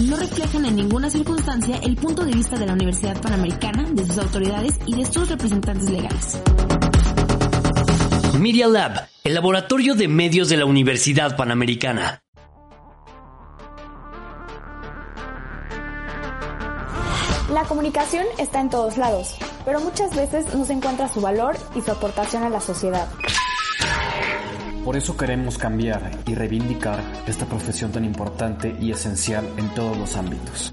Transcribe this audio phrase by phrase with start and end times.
[0.00, 4.18] No reflejan en ninguna circunstancia el punto de vista de la Universidad Panamericana, de sus
[4.18, 6.38] autoridades y de sus representantes legales.
[8.38, 12.20] Media Lab, el laboratorio de medios de la Universidad Panamericana.
[17.50, 21.80] La comunicación está en todos lados, pero muchas veces no se encuentra su valor y
[21.80, 23.08] su aportación a la sociedad.
[24.86, 30.16] Por eso queremos cambiar y reivindicar esta profesión tan importante y esencial en todos los
[30.16, 30.72] ámbitos.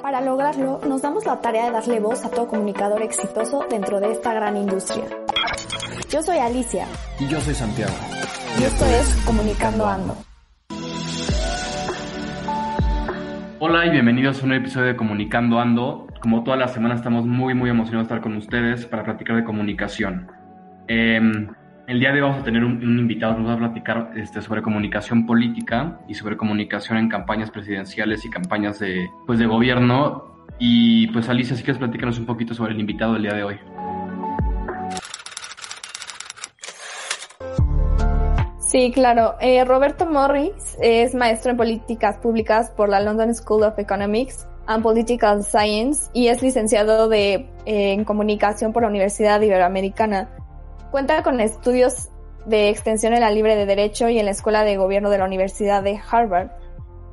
[0.00, 4.12] Para lograrlo, nos damos la tarea de darle voz a todo comunicador exitoso dentro de
[4.12, 5.06] esta gran industria.
[6.08, 6.86] Yo soy Alicia.
[7.18, 7.94] Y yo soy Santiago.
[8.60, 10.16] Y esto es Comunicando Ando.
[13.58, 16.06] Hola y bienvenidos a un episodio de Comunicando Ando.
[16.22, 19.42] Como toda la semana estamos muy muy emocionados de estar con ustedes para platicar de
[19.42, 20.30] comunicación.
[20.86, 21.20] Eh,
[21.86, 24.42] el día de hoy vamos a tener un, invitado que nos va a platicar este,
[24.42, 30.36] sobre comunicación política y sobre comunicación en campañas presidenciales y campañas de, pues, de gobierno.
[30.58, 33.58] Y pues Alicia, si quieres platicarnos un poquito sobre el invitado del día de hoy.
[38.58, 39.36] Sí, claro.
[39.40, 44.82] Eh, Roberto Morris es maestro en políticas públicas por la London School of Economics and
[44.82, 50.35] Political Science y es licenciado de, eh, en comunicación por la Universidad Iberoamericana.
[50.90, 52.10] Cuenta con estudios
[52.46, 55.24] de extensión en la Libre de Derecho y en la Escuela de Gobierno de la
[55.24, 56.50] Universidad de Harvard.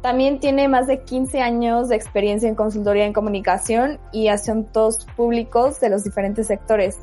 [0.02, 5.80] También tiene más de 15 años de experiencia en consultoría en comunicación y asuntos públicos
[5.80, 7.00] de los diferentes sectores,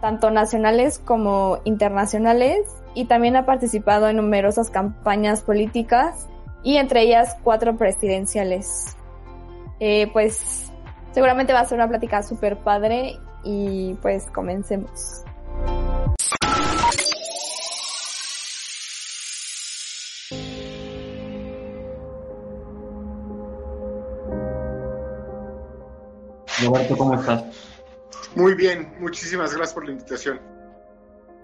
[0.00, 2.60] tanto nacionales como internacionales,
[2.94, 6.28] y también ha participado en numerosas campañas políticas
[6.62, 8.96] y entre ellas cuatro presidenciales.
[9.80, 10.72] Eh, pues
[11.12, 15.24] seguramente va a ser una plática súper padre y pues comencemos.
[26.74, 27.44] Roberto, ¿cómo estás?
[28.34, 30.40] Muy bien, muchísimas gracias por la invitación.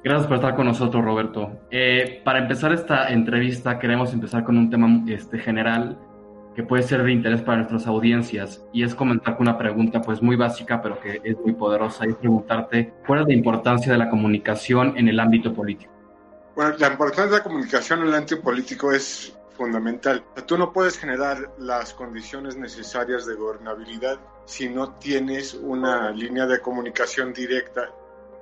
[0.03, 1.61] Gracias por estar con nosotros, Roberto.
[1.71, 5.97] Eh, para empezar esta entrevista, queremos empezar con un tema este, general
[6.57, 10.21] que puede ser de interés para nuestras audiencias y es comentar con una pregunta pues
[10.21, 13.99] muy básica pero que es muy poderosa y es preguntarte cuál es la importancia de
[13.99, 15.93] la comunicación en el ámbito político.
[16.57, 20.25] Bueno, la importancia de la comunicación en el ámbito político es fundamental.
[20.47, 26.61] Tú no puedes generar las condiciones necesarias de gobernabilidad si no tienes una línea de
[26.61, 27.91] comunicación directa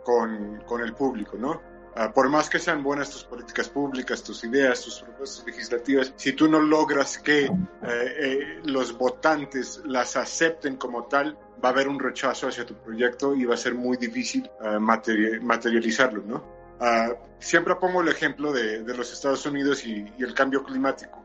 [0.04, 1.60] con, con el público, ¿no?
[1.96, 6.34] Uh, por más que sean buenas tus políticas públicas, tus ideas, tus propuestas legislativas, si
[6.34, 7.50] tú no logras que eh,
[7.82, 13.34] eh, los votantes las acepten como tal, va a haber un rechazo hacia tu proyecto
[13.34, 16.57] y va a ser muy difícil materi materializarlo, ¿no?
[16.80, 21.22] Uh, siempre pongo el ejemplo de, los Estados Unidos y, el cambio climático.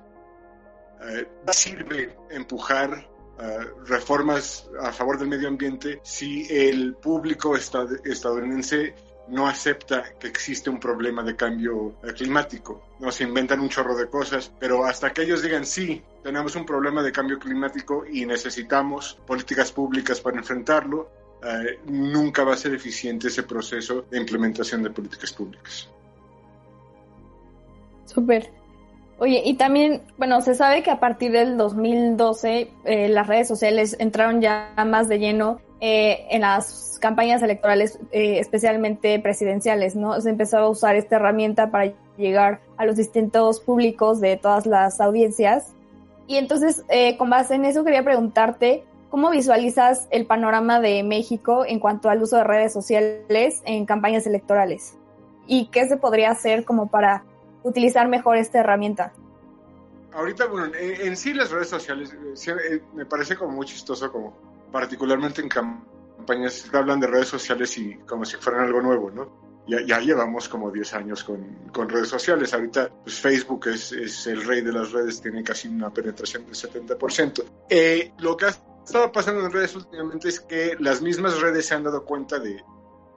[1.51, 8.93] sirve empujar Uh, reformas a favor del medio ambiente si el público estadounidense
[9.27, 12.89] no acepta que existe un problema de cambio climático.
[12.99, 16.65] No se inventan un chorro de cosas, pero hasta que ellos digan sí, tenemos un
[16.65, 21.09] problema de cambio climático y necesitamos políticas públicas para enfrentarlo,
[21.43, 25.89] uh, nunca va a ser eficiente ese proceso de implementación de políticas públicas.
[28.05, 28.49] Súper.
[29.19, 33.95] Oye, y también, bueno, se sabe que a partir del 2012 eh, las redes sociales
[33.99, 40.21] entraron ya más de lleno eh, en las campañas electorales, eh, especialmente presidenciales, ¿no?
[40.21, 45.01] Se empezó a usar esta herramienta para llegar a los distintos públicos de todas las
[45.01, 45.73] audiencias.
[46.25, 51.65] Y entonces, eh, con base en eso, quería preguntarte, ¿cómo visualizas el panorama de México
[51.67, 54.97] en cuanto al uso de redes sociales en campañas electorales?
[55.45, 57.23] ¿Y qué se podría hacer como para
[57.61, 59.13] utilizar mejor esta herramienta?
[60.13, 62.11] Ahorita, bueno, en, sí las redes sociales
[62.47, 64.35] eh, me parece como muy chistoso, como
[64.71, 69.43] particularmente en campañas hablan de redes sociales y como si fueran algo nuevo, ¿no?
[69.67, 72.51] Ya, ya llevamos como 10 años con, con, redes sociales.
[72.51, 76.55] Ahorita pues Facebook es, es, el rey de las redes, tiene casi una penetración del
[76.55, 77.43] 70%.
[77.69, 81.75] Eh, lo que ha estado pasando en redes últimamente es que las mismas redes se
[81.75, 82.63] han dado cuenta de,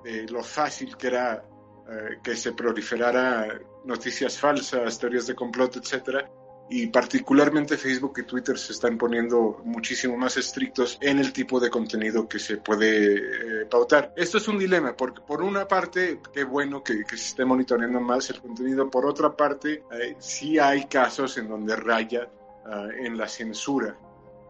[0.05, 1.45] de lo fácil que era
[1.89, 6.29] eh, que se proliferara noticias falsas, teorías de complot, etcétera,
[6.69, 11.71] y particularmente Facebook y Twitter se están poniendo muchísimo más estrictos en el tipo de
[11.71, 13.15] contenido que se puede
[13.63, 14.13] eh, pautar.
[14.17, 18.31] Esto es un dilema porque por una parte, qué bueno que, se esté monitoreando más
[18.31, 22.29] el contenido, por otra parte, eh, sí hay casos en donde raya
[22.65, 23.97] ah, en la censura.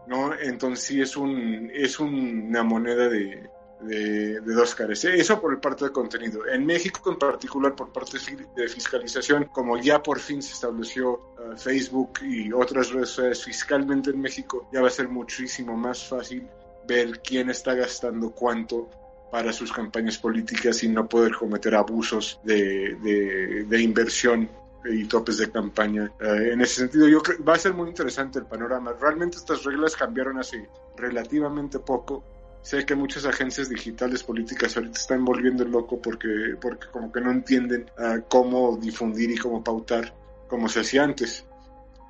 [0.07, 0.33] ¿No?
[0.33, 3.49] Entonces sí es, un, es una moneda de,
[3.81, 5.03] de, dos caras.
[5.05, 6.47] Eso por el parte de contenido.
[6.47, 8.17] En México, en particular, por parte
[8.55, 14.11] de fiscalización, como ya por fin se estableció uh, Facebook y otras redes sociales fiscalmente
[14.11, 16.47] en México, ya va a ser muchísimo más fácil
[16.87, 18.89] ver quién está gastando cuánto
[19.31, 22.95] para sus campañas políticas y no poder cometer abusos de,
[23.67, 24.49] de, inversión
[24.85, 26.11] y topes de campaña.
[26.19, 28.93] Uh, en ese sentido, yo creo va a ser muy interesante el panorama.
[28.99, 32.23] Realmente estas reglas cambiaron hace relativamente poco
[32.67, 37.31] sé que muchas agencias digitales políticas ahorita están volviendo loco porque, porque como que no
[37.31, 40.13] entienden ah, cómo difundir y cómo pautar
[40.49, 41.45] como se hacía antes.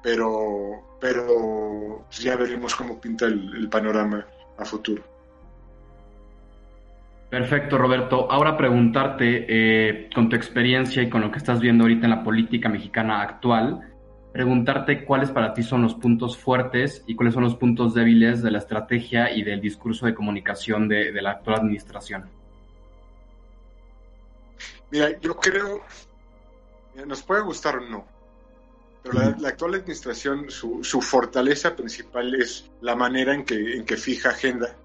[0.01, 4.25] Pero, pero ya veremos cómo pinta el, panorama
[4.57, 5.03] a futuro.
[7.29, 8.31] Perfecto, Roberto.
[8.31, 12.23] Ahora preguntarte, eh, con tu experiencia y con lo que estás viendo ahorita en la
[12.23, 13.93] política mexicana actual,
[14.31, 18.51] preguntarte cuáles para ti son los puntos fuertes y cuáles son los puntos débiles de
[18.51, 22.29] la estrategia y del discurso de comunicación de, la actual administración.
[24.89, 25.81] Mira, yo creo,
[27.05, 28.05] nos puede gustar o no,
[29.03, 34.29] pero la, actual administración, su, fortaleza principal es la manera en que, en que fija
[34.29, 34.77] agenda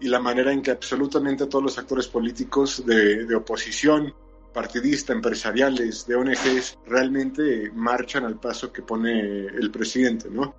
[0.00, 4.14] y la manera en que absolutamente todos los actores políticos de, de oposición,
[4.52, 10.54] partidistas, empresariales, de ONGs, realmente marchan al paso que pone el presidente, ¿no?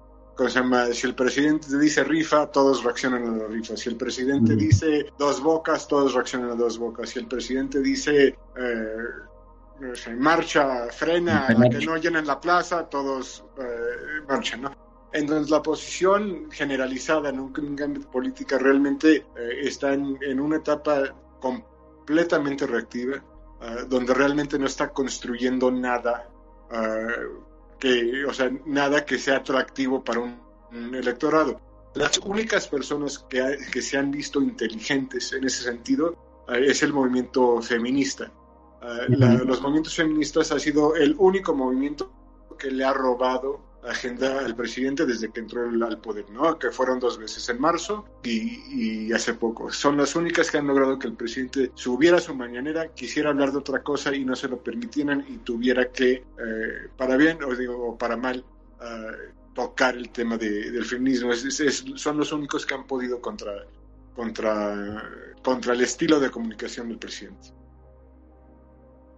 [0.47, 3.75] si el presidente dice rifa, todos reaccionan a la rifa.
[3.75, 7.09] Si el presidente dice dos bocas, todos reaccionan a dos bocas.
[7.09, 14.61] Si el presidente dice eh, marcha, frena, que no llenen la plaza, todos eh, marchan,
[14.61, 14.88] ¿no?
[15.11, 20.57] Entonces la posición generalizada en un, cambio de política realmente eh, está en, en, una
[20.57, 23.23] etapa completamente reactiva
[23.61, 26.29] Ah, donde realmente no está construyendo nada
[26.71, 27.07] ah,
[27.77, 30.39] que, o sea, nada que sea atractivo para un,
[30.93, 31.59] electorado.
[31.95, 36.15] Las únicas personas que, que, se han visto inteligentes en ese sentido
[36.47, 38.31] ah, es el movimiento feminista.
[39.09, 42.13] los movimientos feministas ha sido el único movimiento
[42.57, 46.57] que le ha robado agenda al presidente desde que entró al poder, ¿no?
[46.57, 49.71] Que fueron dos veces en marzo y, hace poco.
[49.71, 53.59] Son las únicas que han logrado que el presidente subiera su mañanera, quisiera hablar de
[53.59, 57.97] otra cosa y no se lo permitieran y tuviera que, eh, para bien o digo
[57.97, 58.43] para mal,
[58.81, 61.31] eh, tocar el tema del feminismo.
[61.33, 63.65] son los únicos que han podido contra,
[64.15, 65.03] contra,
[65.41, 67.58] contra el estilo de comunicación del presidente.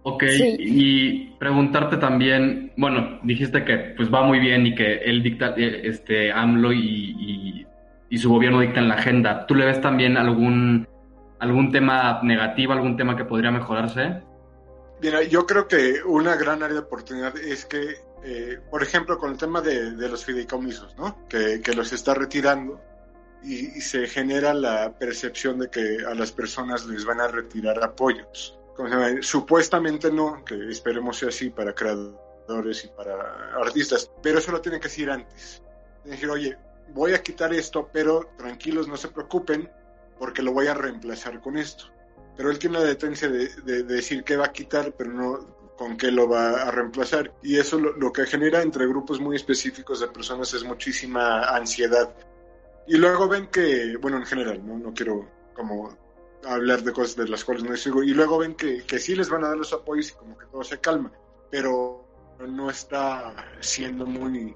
[0.04, 0.24] Ok,
[0.58, 5.82] y preguntarte también, bueno, dijiste que pues va muy bien y que él dicta, eh,
[5.84, 7.66] este, AMLO y,
[8.18, 9.46] su gobierno dictan la agenda.
[9.46, 10.86] ¿Tú le ves también algún,
[11.38, 14.22] algún tema negativo, algún tema que podría mejorarse?
[15.00, 19.32] Mira, yo creo que una gran área de oportunidad es que, eh, por ejemplo, con
[19.32, 21.26] el tema de, los fideicomisos, ¿no?
[21.28, 22.80] Que, que los está retirando
[23.44, 28.58] y se genera la percepción de que a las personas les van a retirar apoyos
[29.20, 34.80] Supuestamente no, que esperemos sea así para creadores y para artistas, pero eso lo tienen
[34.80, 35.62] que decir antes.
[36.04, 36.56] Decir, oye,
[36.92, 39.70] voy a quitar esto, pero tranquilos, no se preocupen,
[40.18, 41.84] porque lo voy a reemplazar con esto.
[42.36, 46.10] Pero él tiene la detencia de, decir qué va a quitar, pero no con qué
[46.10, 47.32] lo va a reemplazar.
[47.42, 52.14] Y eso lo, lo, que genera entre grupos muy específicos de personas es muchísima ansiedad.
[52.86, 55.96] Y luego ven que, bueno, en general, no, no quiero como
[56.44, 58.02] hablar de cosas de las cuales no sigo.
[58.02, 60.46] Y luego ven que, que sí les van a dar los apoyos y como que
[60.46, 61.12] todo se calma,
[61.50, 62.04] pero
[62.48, 64.54] no está siendo muy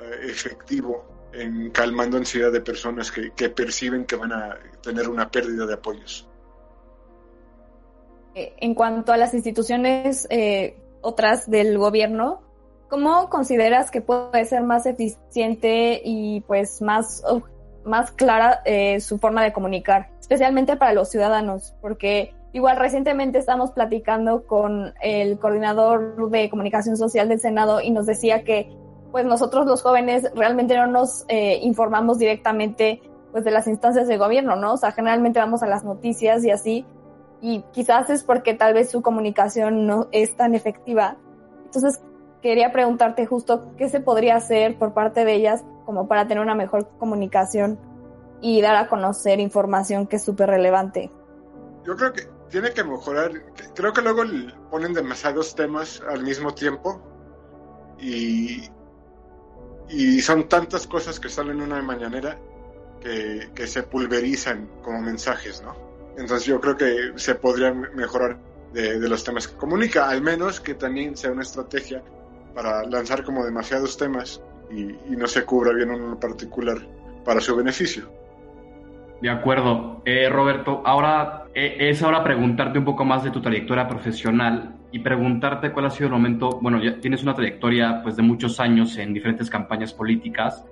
[0.00, 5.28] eh, efectivo en calmando ansiedad de personas que, que, perciben que van a tener una
[5.30, 6.28] pérdida de apoyos.
[8.34, 12.42] Eh, en cuanto a las instituciones eh, otras del gobierno,
[12.88, 17.22] ¿cómo consideras que puede ser más eficiente y pues más
[17.84, 23.72] más clara eh, su forma de comunicar, especialmente para los ciudadanos, porque igual recientemente estamos
[23.72, 28.70] platicando con el coordinador de comunicación social del Senado y nos decía que
[29.10, 33.00] pues nosotros los jóvenes realmente no nos eh, informamos directamente
[33.30, 34.74] pues de las instancias de gobierno, ¿no?
[34.74, 36.86] O sea, generalmente vamos a las noticias y así,
[37.40, 41.16] y quizás es porque tal vez su comunicación no es tan efectiva.
[41.64, 42.00] Entonces,
[42.40, 46.54] quería preguntarte justo qué se podría hacer por parte de ellas como para tener una
[46.54, 47.78] mejor comunicación
[48.40, 51.10] y dar a conocer información que es súper relevante.
[51.84, 53.32] Yo creo que tiene que mejorar,
[53.74, 54.22] creo que luego
[54.70, 57.02] ponen demasiados temas al mismo tiempo
[57.98, 58.68] y,
[59.88, 62.38] y son tantas cosas que salen en una mañanera
[63.00, 65.74] que, que se pulverizan como mensajes, ¿no?
[66.16, 68.38] Entonces yo creo que se podría mejorar
[68.72, 72.02] de, de, los temas que comunica, al menos que también sea una estrategia
[72.54, 76.78] para lanzar como demasiados temas y, y no se cubra bien uno particular
[77.24, 78.08] para su beneficio.
[79.20, 80.02] De acuerdo.
[80.04, 84.98] Eh, Roberto, ahora eh, es ahora preguntarte un poco más de tu trayectoria profesional y
[84.98, 88.96] preguntarte cuál ha sido el momento, bueno, ya tienes una trayectoria pues de muchos años
[88.98, 90.64] en diferentes campañas políticas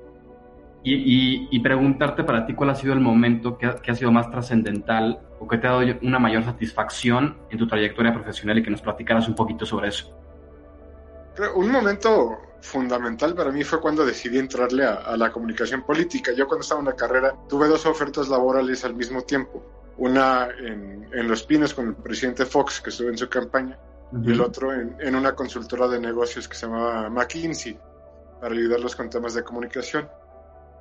[0.82, 3.94] y, y, y preguntarte para ti cuál ha sido el momento que ha, que ha
[3.94, 8.58] sido más trascendental o que te ha dado una mayor satisfacción en tu trayectoria profesional
[8.58, 10.14] y que nos platicaras un poquito sobre eso.
[11.34, 16.32] Creo, un momento fundamental para mí fue cuando decidí entrarle a, a, la comunicación política.
[16.32, 19.62] Yo cuando estaba en la carrera tuve dos ofertas laborales al mismo tiempo.
[19.98, 23.78] Una en, en Los Pinos con el presidente Fox, que estuve en su campaña,
[24.12, 24.28] uh -huh.
[24.28, 27.78] y el otro en, en, una consultora de negocios que se llamaba McKinsey,
[28.40, 30.08] para ayudarlos con temas de comunicación.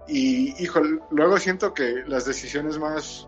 [0.08, 0.80] Y, hijo,
[1.12, 3.28] luego siento que las decisiones más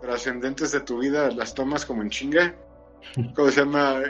[0.00, 2.54] trascendentes de tu vida las tomas como en chinga.
[3.34, 4.02] ¿Cómo se llama?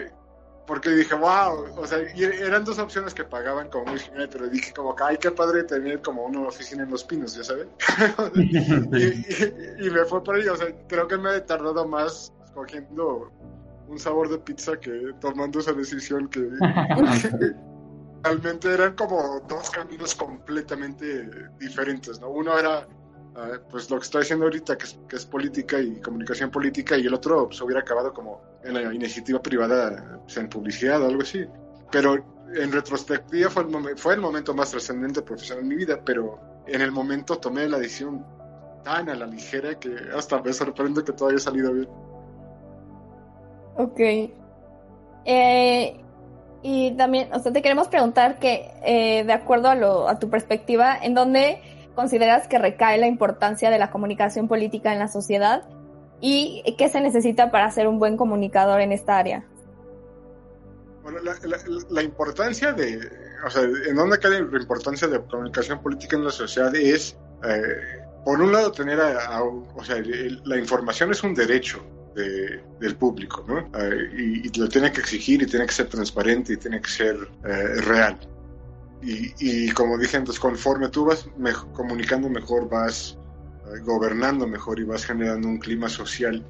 [0.70, 4.72] Porque dije, wow, o sea, eran dos opciones que pagaban como muy genial, pero dije
[4.72, 7.66] como que, ay, qué padre tener como una oficina en Los Pinos, ya sabes.
[8.36, 12.32] y, y, y, me fue por ahí, o sea, creo que me he tardado más
[12.44, 13.32] escogiendo
[13.88, 17.50] un sabor de pizza que tomando esa decisión que, que
[18.22, 22.30] realmente eran como dos caminos completamente diferentes, ¿no?
[22.30, 22.86] Uno era
[23.70, 27.06] Pues lo que estoy haciendo ahorita, que es, que es, política y comunicación política, y
[27.06, 31.22] el otro pues, hubiera acabado como en la iniciativa privada, pues, en publicidad o algo
[31.22, 31.44] así.
[31.90, 32.14] Pero
[32.54, 36.80] en retrospectiva fue el, fue el momento más trascendente profesional en mi vida, pero en
[36.80, 38.24] el momento tomé la decisión
[38.82, 41.88] tan a la ligera que hasta me sorprende que todo haya salido bien.
[43.76, 44.00] Ok.
[45.24, 46.00] Eh,
[46.62, 50.28] y también, o sea, te queremos preguntar que, eh, de acuerdo a, lo, a tu
[50.28, 51.62] perspectiva, ¿en dónde
[52.00, 55.64] consideras que recae la importancia de la comunicación política en la sociedad
[56.18, 59.44] y qué se necesita para ser un buen comunicador en esta área?
[61.02, 61.18] Bueno,
[61.90, 62.98] la, importancia de,
[63.46, 68.02] o sea, en dónde cae la importancia de comunicación política en la sociedad es, eh,
[68.24, 69.96] por un lado, tener, o sea,
[70.44, 73.58] la información es un derecho de, del público, ¿no?
[73.78, 76.88] Eh, y, y, lo tiene que exigir y tiene que ser transparente y tiene que
[76.88, 78.18] ser eh, real.
[79.02, 81.26] Y, como dije antes, conforme tú vas
[81.72, 83.16] comunicando mejor, vas
[83.66, 86.44] eh, gobernando mejor y vas generando un clima social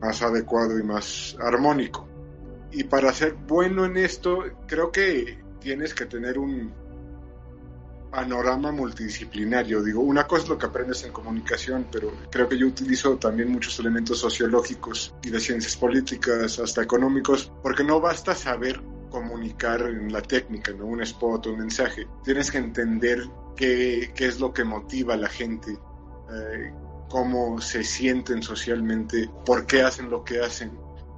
[0.00, 2.06] más adecuado y más armónico.
[2.70, 6.72] Y para ser bueno en esto, creo que tienes que tener un
[8.10, 9.82] panorama multidisciplinario.
[9.82, 13.50] Digo, una cosa es lo que aprendes en comunicación, pero creo que yo utilizo también
[13.50, 20.12] muchos elementos sociológicos y de ciencias políticas, hasta económicos, porque no basta saber comunicar en
[20.12, 20.86] la técnica, ¿no?
[20.86, 22.06] Un spot, un mensaje.
[22.24, 23.22] Tienes que entender
[23.56, 26.72] qué, qué es lo que motiva a la gente, eh,
[27.08, 30.72] cómo se sienten socialmente, por qué hacen lo que hacen,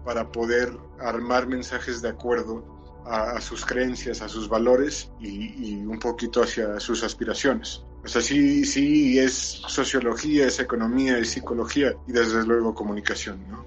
[0.05, 2.65] para poder armar mensajes de acuerdo
[3.07, 7.85] a, sus creencias, a sus valores y, y, un poquito hacia sus aspiraciones.
[8.05, 9.35] O sea, sí, sí, es
[9.67, 13.67] sociología, es economía, es psicología y desde luego comunicación, ¿no?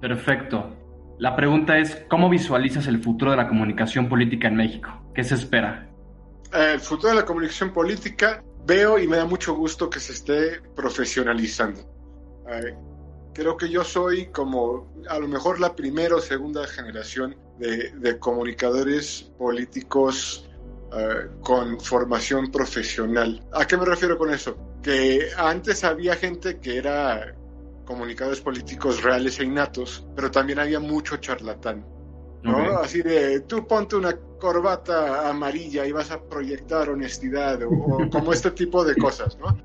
[0.00, 0.85] Perfecto.
[1.18, 4.90] La pregunta es, ¿cómo visualizas el futuro de la comunicación política en México?
[5.14, 5.88] ¿Qué se espera?
[6.52, 10.60] El futuro de la comunicación política veo y me da mucho gusto que se esté
[10.74, 11.80] profesionalizando.
[12.50, 12.74] Eh,
[13.32, 19.30] creo que yo soy como a lo mejor la primera o segunda generación de, comunicadores
[19.38, 20.48] políticos
[20.92, 23.42] uh, con formación profesional.
[23.52, 24.56] ¿A qué me refiero con eso?
[24.82, 27.34] Que antes había gente que era
[27.86, 31.86] comunicadores políticos reales e innatos, pero también había mucho charlatán.
[32.42, 32.58] ¿no?
[32.58, 32.74] Okay.
[32.82, 38.32] Así de, tú ponte una corbata amarilla y vas a proyectar honestidad o, o como
[38.32, 39.56] este tipo de cosas, ¿no?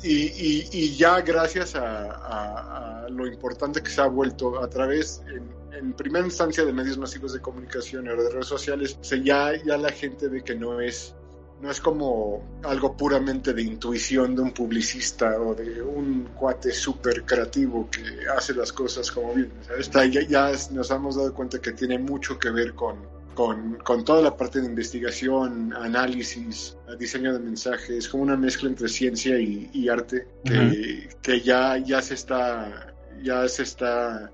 [0.00, 0.08] Sí.
[0.08, 4.68] Y, y, y, ya gracias a, a, a, lo importante que se ha vuelto a
[4.68, 9.04] través, en, en, primera instancia, de medios masivos de comunicación o de redes sociales, o
[9.04, 11.14] sea, ya, ya la gente ve que no es
[11.60, 17.24] no es como algo puramente de intuición de un publicista o de un cuate súper
[17.24, 19.52] creativo que hace las cosas como bien.
[19.78, 22.96] Está, ya, ya, nos hemos dado cuenta que tiene mucho que ver con,
[23.34, 28.88] con, con, toda la parte de investigación, análisis, diseño de mensajes, como una mezcla entre
[28.88, 31.16] ciencia y, y arte que, uh -huh.
[31.20, 34.30] que ya, ya se está ya se está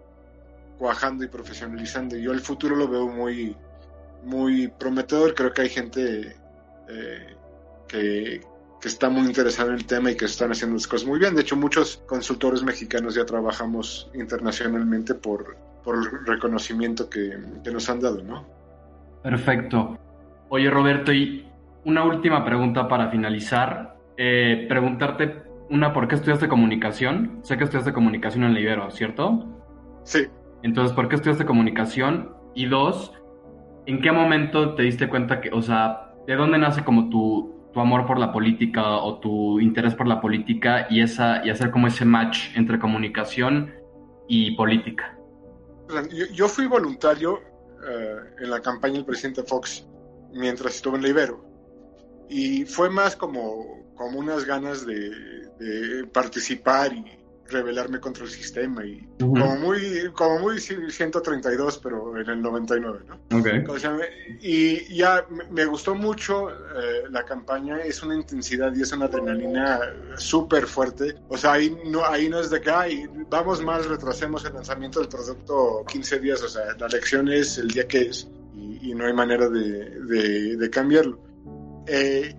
[0.78, 2.16] cuajando y profesionalizando.
[2.16, 3.56] Yo el futuro lo veo muy,
[4.24, 5.34] muy prometedor.
[5.34, 6.36] Creo que hay gente
[6.88, 7.36] eh,
[7.88, 8.40] que,
[8.80, 11.34] que, está muy interesado en el tema y que están haciendo las cosas muy bien.
[11.34, 17.88] De hecho, muchos consultores mexicanos ya trabajamos internacionalmente por, por el reconocimiento que, que nos
[17.88, 18.46] han dado, ¿no?
[19.22, 19.98] Perfecto.
[20.48, 21.46] Oye, Roberto, y
[21.84, 23.96] una última pregunta para finalizar.
[24.16, 27.40] Eh, preguntarte, una, ¿por qué estudiaste comunicación?
[27.42, 29.46] Sé que estudiaste comunicación en la Ibero, ¿cierto?
[30.04, 30.26] Sí.
[30.62, 32.34] Entonces, ¿por qué estudiaste comunicación?
[32.54, 33.12] Y dos,
[33.86, 37.80] ¿en qué momento te diste cuenta que, o sea, de dónde nace como tu, tu
[37.80, 41.86] amor por la política o tu interés por la política y, esa, y hacer como
[41.86, 43.72] ese match entre comunicación
[44.28, 45.18] y política?
[46.10, 47.40] Yo, yo fui voluntario
[47.86, 49.86] eh, en la campaña del presidente Fox
[50.32, 51.44] mientras estuve en la Ibero.
[52.28, 59.06] Y fue más como, como unas ganas de participar y rebelarme contra el sistema y
[59.18, 63.64] como muy como muy 132 pero en el 99 no okay.
[63.68, 63.98] o sea,
[64.40, 69.80] y ya me gustó mucho eh, la campaña es una intensidad y es una adrenalina
[70.16, 71.16] súper fuerte.
[71.28, 75.00] O sea ahí no ahí no es de que ay vamos mal retrasemos el lanzamiento
[75.00, 78.94] del producto 15 días o sea la elección es el día que es y, y
[78.94, 81.18] no hay manera de, de, de cambiarlo.
[81.86, 82.34] Eh,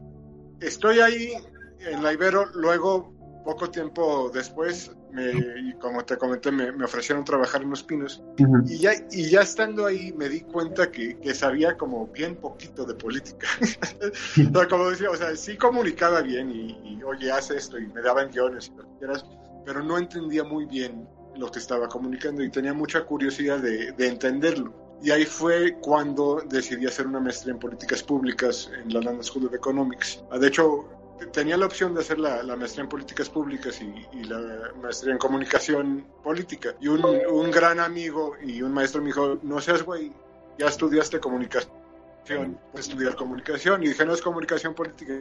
[0.60, 1.34] estoy ahí
[1.80, 3.15] en la Ibero luego
[3.46, 8.22] poco tiempo después, me, y como te comenté, me, me, ofrecieron trabajar en Los Pinos.
[8.40, 8.70] Uh -huh.
[8.70, 12.84] y, ya, y ya estando ahí me di cuenta que, que sabía como bien poquito
[12.84, 13.48] de política.
[13.62, 17.88] o sea, como decía, o sea, sí comunicaba bien y, y, oye, haz esto y
[17.88, 19.26] me daban guiones y lo que quieras,
[19.66, 24.08] pero no entendía muy bien lo que estaba comunicando y tenía mucha curiosidad de, de
[24.08, 24.74] entenderlo.
[25.02, 29.46] Y ahí fue cuando decidí hacer una maestría en políticas públicas en la London School
[29.46, 30.24] of Economics.
[30.40, 30.86] De hecho,
[31.32, 35.14] tenía la opción de hacer la, la maestría en políticas públicas y, y, la maestría
[35.14, 36.76] en comunicación política.
[36.80, 40.12] Y un, un, gran amigo y un maestro me dijo, no seas güey,
[40.58, 43.84] ya estudiaste comunicación, puedes estudiar comunicación.
[43.84, 45.14] Y dije, no es comunicación política.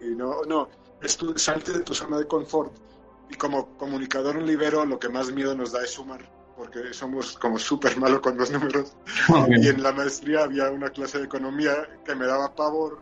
[0.00, 0.68] Y no, no,
[1.36, 2.72] salte de tu zona de confort.
[3.30, 7.36] Y como comunicador en Libero, lo que más miedo nos da es sumar porque somos
[7.36, 8.94] como súper malos con los números.
[9.28, 9.64] Okay.
[9.64, 13.00] Y en la maestría había una clase de economía que me daba pavor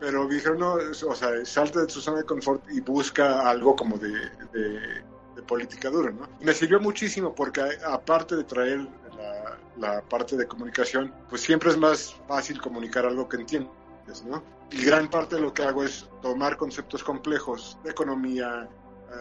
[0.00, 3.98] pero dijeron, no, o sea, salte de tu zona de confort y busca algo como
[3.98, 4.12] de,
[4.52, 5.02] de,
[5.46, 6.28] política dura, ¿no?
[6.40, 8.86] Me sirvió muchísimo porque aparte de traer
[9.16, 14.42] la, la, parte de comunicación, pues siempre es más fácil comunicar algo que entiendes, ¿no?
[14.70, 18.68] Y gran parte de lo que hago es tomar conceptos complejos de economía,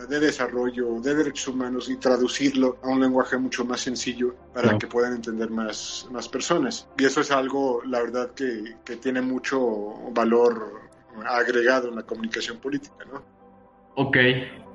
[0.10, 4.80] de desarrollo, de derechos humanos y traducirlo a un lenguaje mucho más sencillo para no.
[4.80, 6.88] que puedan entender más, más personas.
[6.98, 9.60] Y eso es algo, la verdad, que, que tiene mucho
[10.12, 10.88] valor
[11.26, 13.22] agregado en la comunicación política, ¿no?
[13.96, 14.18] Ok,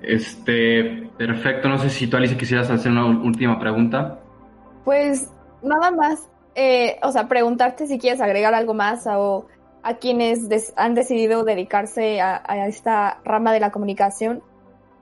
[0.03, 1.68] este, perfecto.
[1.68, 4.18] No sé si tú, Alicia, quisieras hacer una última pregunta.
[4.85, 5.31] Pues
[5.62, 9.46] nada más, eh, o sea, preguntarte si quieres agregar algo más o
[9.85, 14.42] a quienes des han decidido dedicarse a, a esta rama de la comunicación,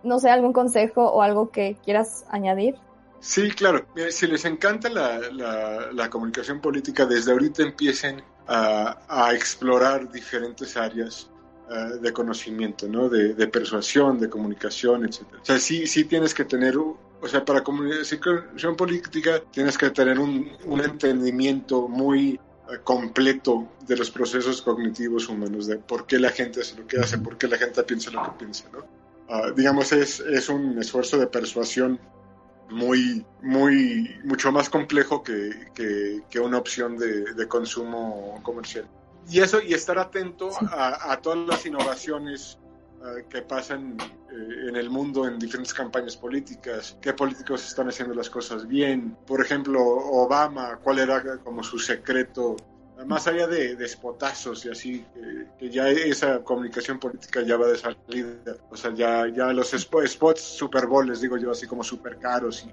[0.02, 2.76] no sé, algún consejo o algo que quieras añadir.
[3.20, 3.86] Sí, claro.
[4.10, 11.30] Si les encanta la, comunicación política, desde ahorita empiecen a, explorar diferentes áreas
[11.68, 13.08] uh, de conocimiento, ¿no?
[13.08, 15.22] De, de, persuasión, de comunicación, etc.
[15.40, 20.18] O sea, sí, sí tienes que tener, o sea, para comunicación política tienes que tener
[20.18, 26.30] un, un entendimiento muy uh, completo de los procesos cognitivos humanos, de por qué la
[26.30, 28.99] gente hace lo que hace, por qué la gente piensa lo que piensa, ¿no?
[29.30, 32.00] Uh, digamos, es, es, un esfuerzo de persuasión
[32.68, 38.88] muy, muy, mucho más complejo que, que, que una opción de, de, consumo comercial.
[39.28, 42.58] Y eso, y estar atento a, a, todas las innovaciones
[43.02, 48.14] uh, que pasan eh, en el mundo en diferentes campañas políticas, qué políticos están haciendo
[48.14, 49.16] las cosas bien.
[49.28, 52.56] Por ejemplo, Obama, cuál era como su secreto
[53.06, 57.68] más allá de, de espotazos y así, que, que, ya esa comunicación política ya va
[57.68, 58.56] de salida.
[58.70, 62.64] O sea, ya, ya los spots Super Bowl, les digo yo, así como súper caros
[62.64, 62.72] y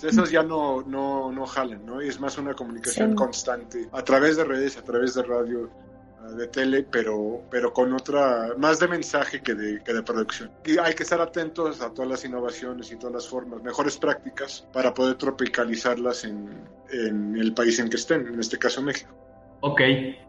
[0.00, 2.02] pues esos ya no, no, no jalan, ¿no?
[2.02, 3.16] Y es más una comunicación sí.
[3.16, 5.70] constante a través de redes, a través de radio,
[6.22, 10.50] ah, de tele, pero, pero con otra, más de mensaje que de, que de producción.
[10.64, 14.66] Y hay que estar atentos a todas las innovaciones y todas las formas, mejores prácticas
[14.72, 16.48] para poder tropicalizarlas en,
[16.90, 19.14] en el país en que estén, en este caso México.
[19.60, 19.80] Ok,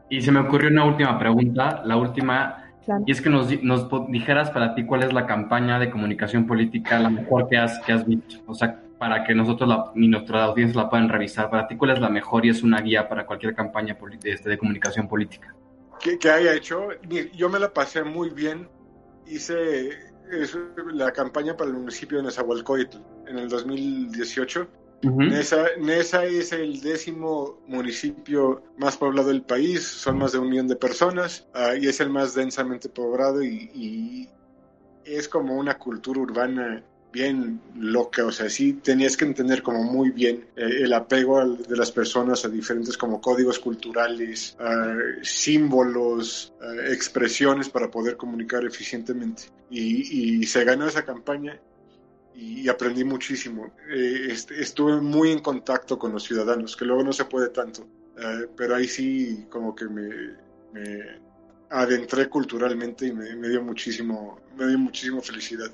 [0.09, 3.03] y se me ocurrió una última pregunta, la última, claro.
[3.05, 6.99] y es que nos, nos, dijeras para ti cuál es la campaña de comunicación política
[6.99, 10.43] la mejor que has, que has visto, o sea, para que nosotros la, y nuestra
[10.43, 13.25] audiencia la puedan revisar, para ti cuál es la mejor y es una guía para
[13.25, 15.55] cualquier campaña de, de comunicación política.
[16.01, 16.89] ¿Qué, ¿Qué, haya hecho?
[17.33, 18.67] Yo me la pasé muy bien,
[19.27, 19.91] hice
[20.93, 25.21] la campaña para el municipio de Nezahualcóyotl en el 2018 Uh.
[25.79, 30.75] Nesa, es el décimo municipio más poblado del país, son más de un millón de
[30.75, 34.29] personas uh, y es el más densamente poblado y, y,
[35.03, 40.11] es como una cultura urbana bien loca, o sea, sí tenías que entender como muy
[40.11, 44.55] bien eh, el apego de las personas a diferentes como códigos culturales,
[45.21, 46.53] símbolos,
[46.87, 49.43] expresiones para poder comunicar eficientemente.
[49.69, 51.59] Y, se ganó esa campaña
[52.33, 53.73] y aprendí muchísimo.
[53.89, 58.47] Eh, estuve muy en contacto con los ciudadanos, que luego no se puede tanto, eh,
[58.55, 60.41] pero ahí sí como que me,
[61.69, 65.71] adentré culturalmente y me, me, dio muchísimo, me dio muchísimo felicidad.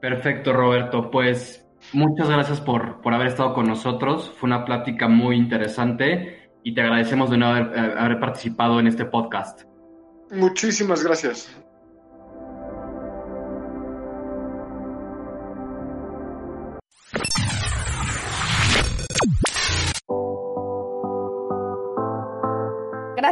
[0.00, 1.10] Perfecto, Roberto.
[1.10, 4.32] Pues muchas gracias por, por haber estado con nosotros.
[4.36, 9.04] Fue una plática muy interesante y te agradecemos de no haber, haber participado en este
[9.04, 9.62] podcast.
[10.30, 11.48] Muchísimas gracias.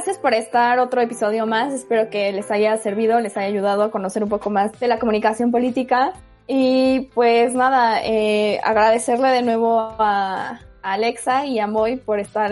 [0.05, 1.73] Gracias por estar otro episodio más.
[1.73, 4.99] Espero que les haya servido, les haya ayudado a conocer un poco más de la
[4.99, 6.13] comunicación política.
[6.49, 12.51] Y pues nada, eh, agradecerle de nuevo a, Alexa y a Moy por estar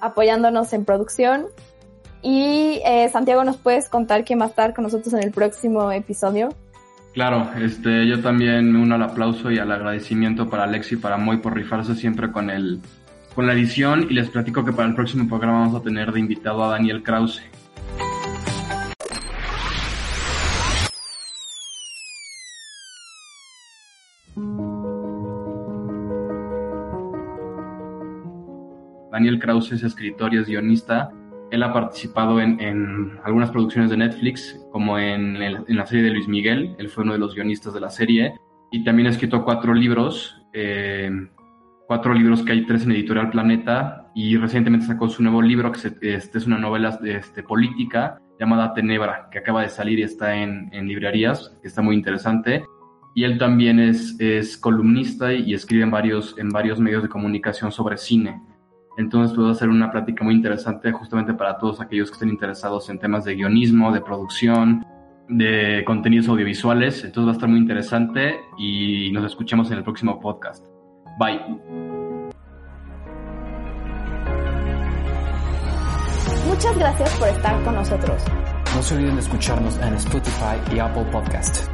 [0.00, 1.46] apoyándonos en producción.
[2.22, 5.90] Y eh, Santiago, ¿nos puedes contar quién va a estar con nosotros en el próximo
[5.90, 6.50] episodio?
[7.14, 11.16] Claro, este, yo también me uno al aplauso y al agradecimiento para Alex y para
[11.16, 12.78] Moy por rifarse siempre con el,
[13.34, 16.20] con la edición y les platico que para el próximo programa vamos a tener de
[16.20, 17.42] invitado a Daniel Krause.
[29.10, 31.10] Daniel Krause es escritor y es guionista.
[31.50, 36.74] Él ha participado en, algunas producciones de Netflix, como en, la serie de Luis Miguel.
[36.78, 38.34] Él fue uno de los guionistas de la serie.
[38.72, 41.10] Y también ha escrito cuatro libros, eh,
[41.86, 44.10] cuatro libros que hay tres en Editorial Planeta.
[44.14, 49.28] Y recientemente sacó su nuevo libro, que este, es una novela este, política llamada Tenebra,
[49.30, 52.64] que acaba de salir y está en, librerías, que está muy interesante.
[53.14, 57.70] Y él también es, es columnista y escribe en varios, en varios medios de comunicación
[57.70, 58.40] sobre cine.
[58.96, 62.98] Entonces puedo hacer una plática muy interesante justamente para todos aquellos que estén interesados en
[62.98, 64.84] temas de guionismo, de producción,
[65.28, 67.04] de contenidos audiovisuales.
[67.04, 70.73] Entonces va a estar muy interesante y nos escuchamos en el próximo podcast.
[71.18, 71.40] Bye.
[76.46, 78.22] Muchas gracias por estar con nosotros.
[78.74, 81.68] No se olviden de escucharnos en Spotify y Apple Podcast.